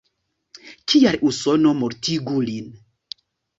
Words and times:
Kial 0.93 1.19
Usono 1.33 1.75
mortigu 1.83 2.41
lin? 2.51 2.75